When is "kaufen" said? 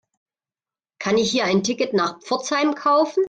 2.73-3.19